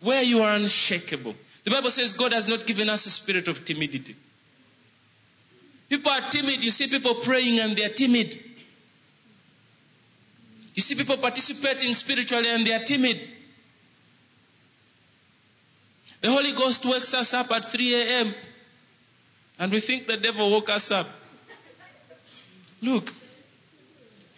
[0.00, 1.34] Where you are unshakable.
[1.64, 4.16] The Bible says God has not given us a spirit of timidity.
[5.88, 6.64] People are timid.
[6.64, 8.36] You see people praying and they are timid.
[10.74, 13.20] You see people participating spiritually and they are timid.
[16.22, 18.34] The Holy Ghost wakes us up at 3 a.m.
[19.58, 21.08] and we think the devil woke us up.
[22.80, 23.12] Look,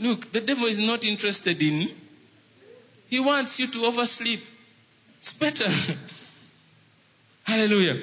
[0.01, 1.89] look, the devil is not interested in.
[3.09, 4.41] He wants you to oversleep.
[5.18, 5.68] It's better.
[7.45, 8.01] Hallelujah.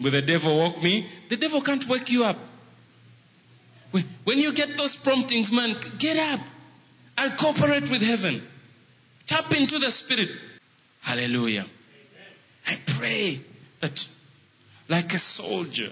[0.00, 1.06] Will the devil woke me?
[1.30, 2.36] The devil can't wake you up.
[4.24, 6.40] When you get those promptings, man, get up
[7.18, 8.42] and cooperate with heaven.
[9.26, 10.30] Tap into the spirit.
[11.02, 11.66] Hallelujah.
[12.66, 13.40] I pray
[13.80, 14.06] that,
[14.88, 15.90] like a soldier,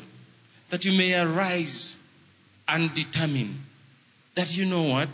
[0.71, 1.97] that you may arise
[2.67, 3.59] and determine
[4.35, 5.09] that you know what?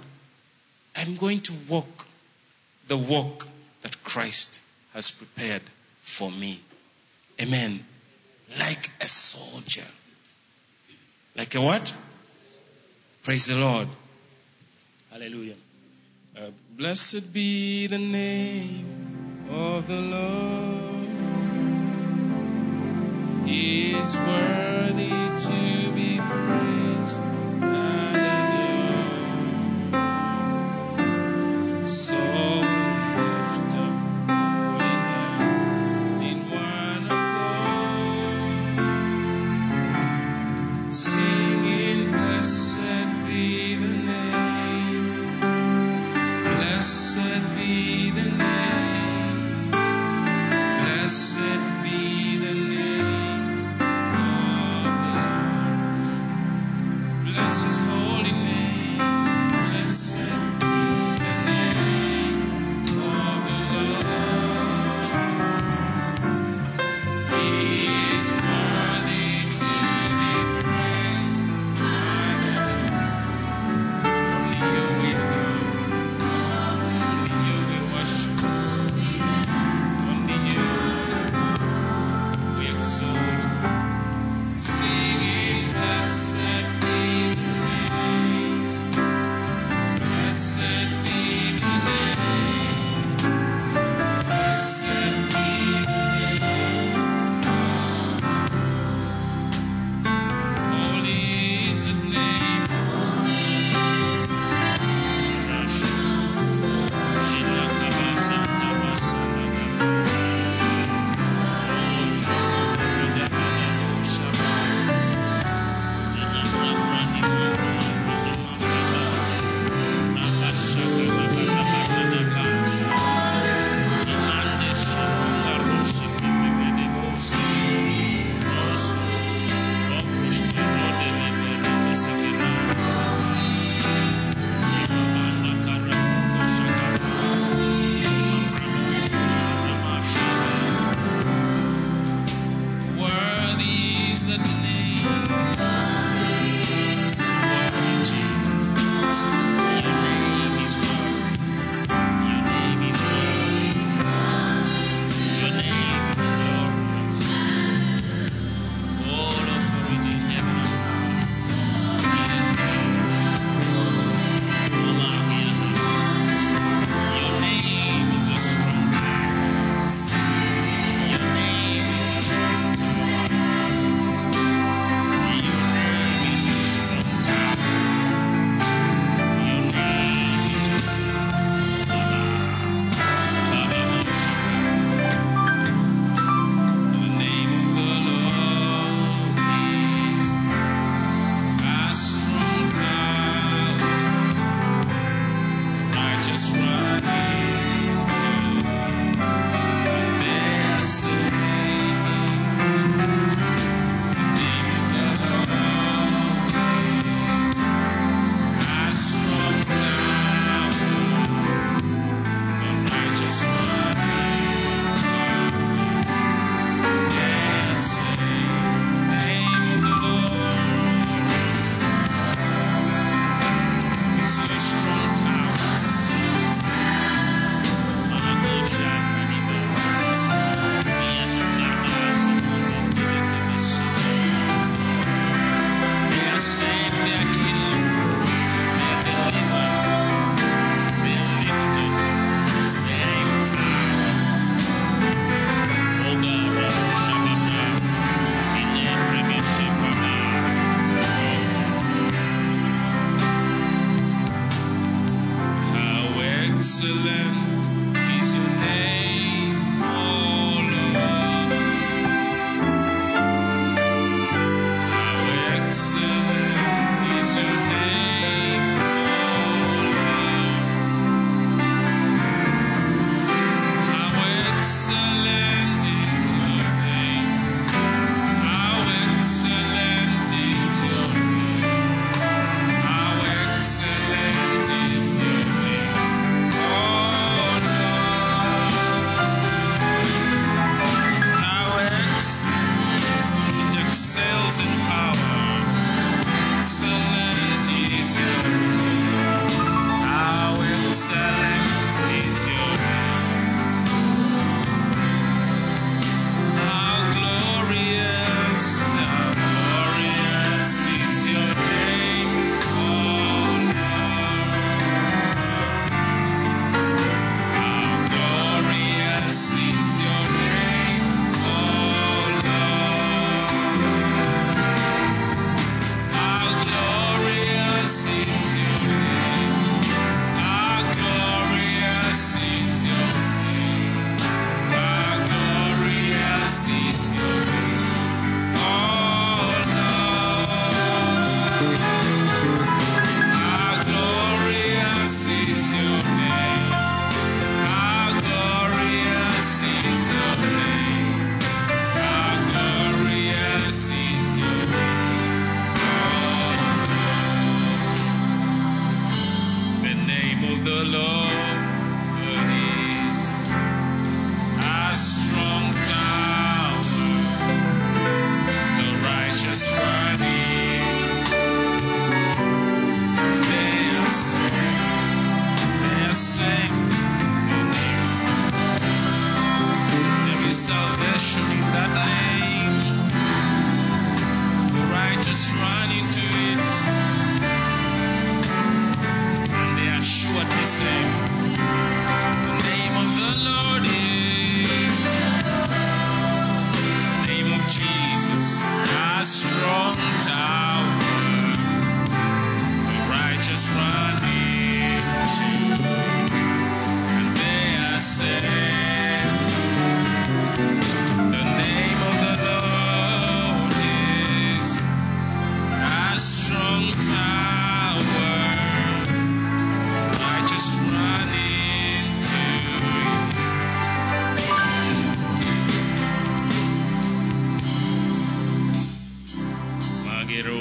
[0.97, 2.07] I'm going to walk
[2.89, 3.47] the walk
[3.83, 4.61] that Christ
[4.95, 5.63] has prepared
[6.03, 6.61] for me.
[7.41, 7.85] Amen.
[8.59, 9.87] Like a soldier.
[11.37, 11.95] Like a what?
[13.23, 13.89] Praise the Lord.
[15.13, 15.55] Hallelujah.
[16.41, 18.87] Uh, blessed be the name
[19.51, 21.07] of the Lord.
[23.47, 25.11] He is worthy
[25.45, 25.70] to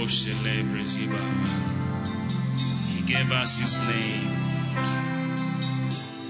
[0.10, 0.26] He
[3.06, 4.28] gave us his name.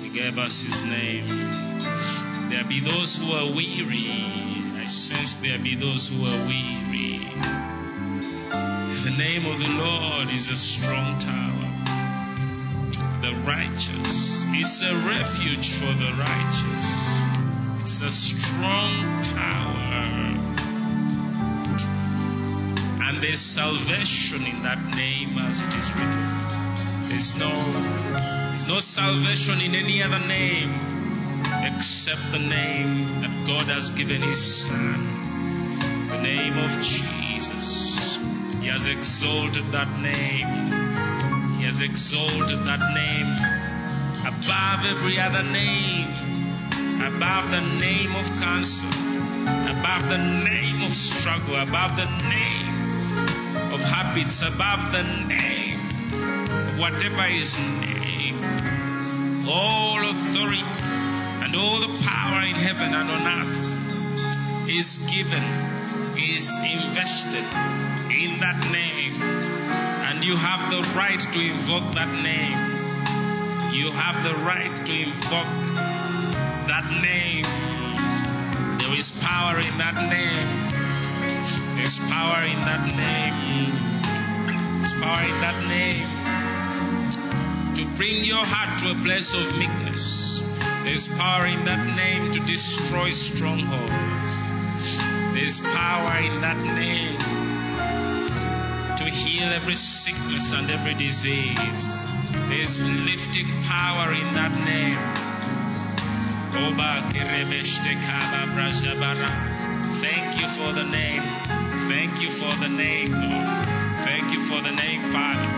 [0.04, 1.28] He gave us his name.
[2.50, 4.04] There be those who are weary.
[4.76, 7.20] I sense there be those who are weary.
[9.06, 11.70] The name of the Lord is a strong tower.
[13.22, 14.44] The righteous.
[14.50, 16.86] It's a refuge for the righteous.
[17.80, 19.79] It's a strong tower.
[23.22, 27.10] There's salvation in that name as it is written.
[27.10, 27.52] There's no,
[28.48, 30.74] there's no salvation in any other name
[31.64, 38.18] except the name that God has given His Son, the name of Jesus.
[38.62, 41.58] He has exalted that name.
[41.58, 43.28] He has exalted that name
[44.22, 46.08] above every other name,
[47.04, 52.99] above the name of cancer, above the name of struggle, above the name
[54.00, 55.80] of habits, above the name
[56.14, 58.38] of whatever is name.
[59.48, 60.64] All authority
[61.44, 65.44] and all the power in heaven and on earth is given,
[66.18, 67.44] is invested
[68.12, 69.22] in that name.
[69.22, 72.58] And you have the right to invoke that name.
[73.74, 75.78] You have the right to invoke
[76.68, 77.46] that name.
[78.80, 80.69] There is power in that name.
[81.80, 83.72] There's power in that name.
[84.82, 86.06] There's power in that name
[87.76, 90.42] to bring your heart to a place of meekness.
[90.84, 93.92] There's power in that name to destroy strongholds.
[95.34, 97.18] There's power in that name
[98.98, 101.88] to heal every sickness and every disease.
[102.50, 105.00] There's lifting power in that name.
[110.02, 111.59] Thank you for the name.
[111.90, 113.66] Thank you for the name, Lord.
[114.06, 115.50] Thank you for the name, Father.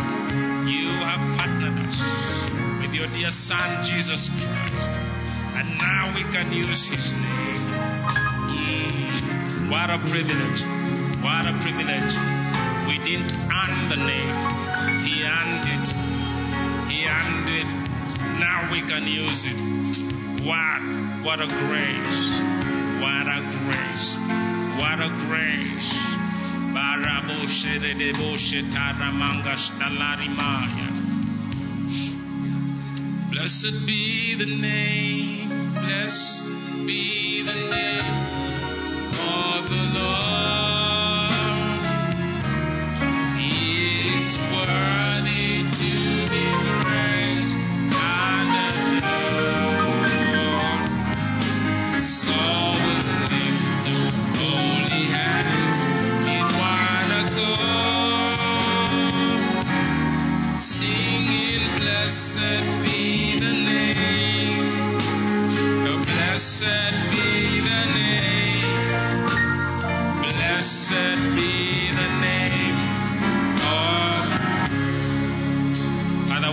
[0.66, 4.90] You have partnered us with your dear Son, Jesus Christ.
[5.56, 7.58] And now we can use his name.
[8.48, 10.64] Mm, what a privilege.
[11.20, 12.16] What a privilege.
[12.88, 14.36] We didn't earn the name.
[15.04, 15.88] He earned it.
[16.90, 17.68] He earned it.
[18.40, 19.60] Now we can use it.
[20.48, 20.80] What?
[21.26, 22.40] What a grace.
[23.04, 24.16] What a grace.
[24.80, 26.11] What a grace.
[33.32, 36.41] Blessed be the name, blessed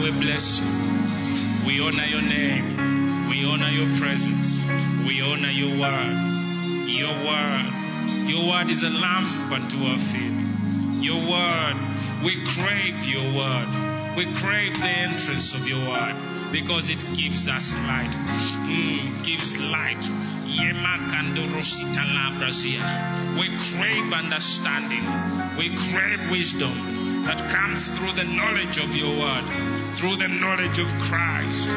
[0.00, 1.66] we bless you.
[1.66, 3.28] We honor your name.
[3.28, 4.60] We honor your presence.
[5.06, 6.88] We honor your word.
[6.88, 7.72] Your word.
[8.26, 11.02] Your word is a lamp unto our feet.
[11.02, 11.74] Your word.
[12.24, 14.14] We crave your word.
[14.16, 16.14] We crave the entrance of your word
[16.52, 18.10] because it gives us light.
[18.66, 20.02] Mm, gives light.
[23.38, 25.04] We crave understanding.
[25.56, 26.97] We crave wisdom
[27.28, 29.44] that comes through the knowledge of your word,
[29.96, 31.68] through the knowledge of Christ.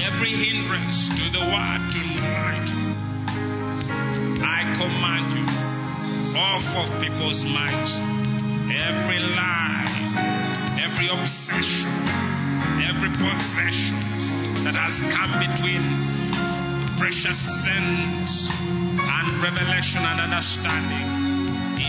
[0.00, 2.68] Every hindrance to the word tonight,
[4.40, 5.44] I command you
[6.40, 7.96] off of people's minds.
[8.72, 9.75] Every lie,
[10.78, 11.90] every obsession,
[12.88, 13.96] every possession
[14.64, 15.82] that has come between
[16.98, 21.06] precious sense and revelation and understanding.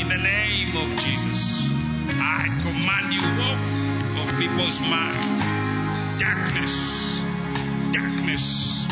[0.02, 1.64] In the name of Jesus,
[2.20, 5.42] I command you off of people's minds.
[6.22, 7.22] Darkness,
[7.94, 8.86] darkness,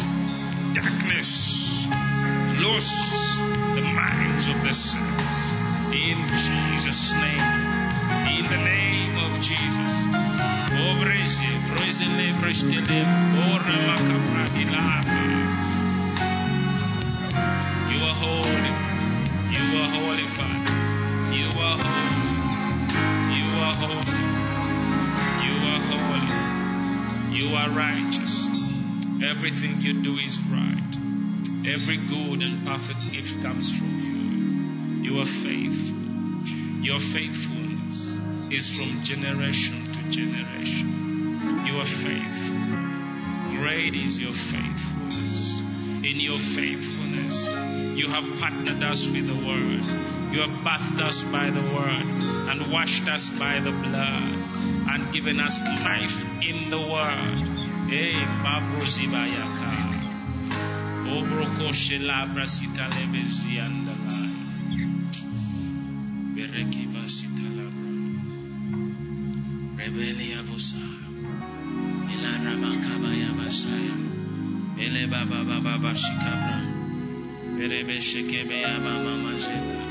[0.74, 1.88] darkness.
[2.58, 3.38] Loose
[3.76, 5.52] the minds of the saints.
[5.92, 7.65] In Jesus' name.
[8.56, 9.94] The name of Jesus.
[10.88, 13.00] Obreze, brezele, brestele,
[13.52, 15.20] ora makapradilaba.
[17.92, 18.74] You are holy.
[19.56, 20.28] You are holy.
[21.36, 22.16] You are holy.
[23.36, 24.24] You are holy.
[25.46, 26.34] You are holy.
[27.38, 28.48] You are righteous.
[29.22, 30.94] Everything you do is right.
[31.68, 35.12] Every good and perfect gift comes from you.
[35.12, 35.98] You are faithful.
[36.86, 37.55] You are faithfulness
[38.52, 41.66] is from generation to generation.
[41.66, 42.58] You are faithful.
[43.58, 45.60] Great is your faithfulness.
[46.04, 47.48] In your faithfulness,
[47.98, 49.84] you have partnered us with the Word.
[50.34, 52.06] You have bathed us by the Word
[52.50, 54.30] and washed us by the blood
[54.90, 57.56] and given us life in the Word.
[57.88, 58.14] Eh, hey,
[58.44, 59.74] Babrozibayaka.
[61.06, 64.30] Obroko oh, shelabra sitalebezi andalaya.
[66.36, 67.35] Berekiva sitalabra.
[69.96, 71.08] Rebelia vosaya.
[72.12, 73.96] Ila ramakabaya basaya.
[74.76, 76.60] Ele baba baba bashikabra.
[77.56, 79.88] Berebe shekebe ya mama majela.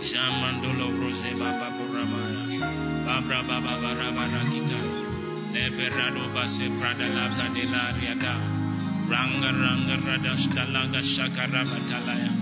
[0.00, 2.64] Jamandolo brose baba buramaya.
[3.04, 4.80] Babra baba baraba rakita.
[5.52, 8.40] Leberado vase prada labra de la riada.
[9.10, 12.32] Ranga ranga radashta laga shakara batalaya.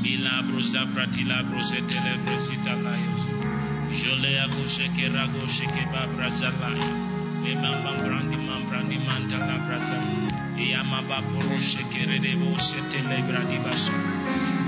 [0.00, 3.19] Bila bruza pratila brusetele brusita layos.
[4.00, 6.88] Jolea kusheke rago sheke babrazalaya.
[7.50, 10.04] Emamba brandi mambrandi mantala brazal.
[10.56, 13.92] Iyama baporo sheke redebo setele bradi basa.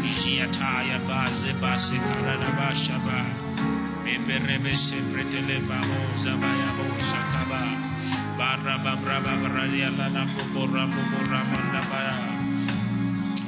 [0.04, 3.24] Ishiataya baze base karana basha ba.
[4.04, 7.60] Beberebe se pretele bamo zabaya bo shakaba.
[8.36, 12.14] Barra babra babra yala la kubora mubora manda baya.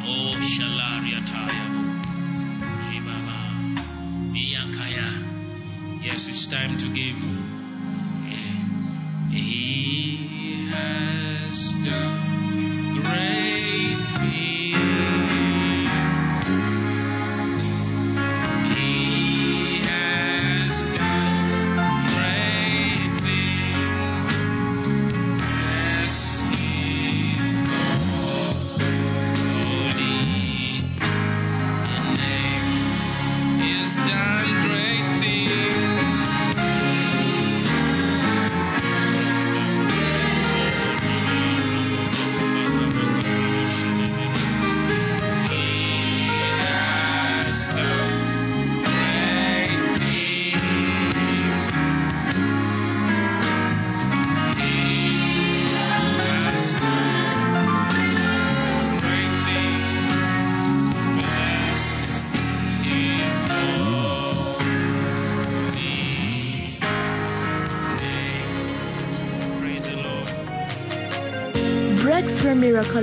[0.09, 1.21] Oh shalaria
[6.15, 7.17] Yes, it's time to give.
[8.31, 12.34] Eh, he has done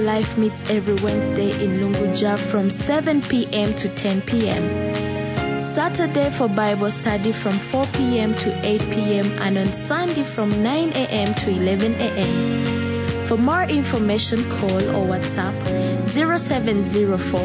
[0.02, 3.76] Life meets every Wednesday in Lunguja from 7 p.m.
[3.76, 5.60] to 10 p.m.
[5.60, 8.34] Saturday for Bible study from 4 p.m.
[8.34, 9.28] to 8 p.m.
[9.40, 11.36] and on Sunday from 9 a.m.
[11.36, 13.28] to 11 a.m.
[13.28, 17.40] For more information, call or WhatsApp 0704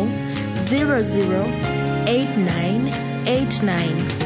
[2.09, 4.26] 008989.